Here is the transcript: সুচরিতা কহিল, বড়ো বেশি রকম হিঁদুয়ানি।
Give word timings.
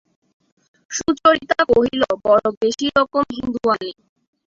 সুচরিতা 0.91 1.59
কহিল, 1.69 2.01
বড়ো 2.25 2.49
বেশি 2.61 2.87
রকম 2.97 3.23
হিঁদুয়ানি। 3.35 3.91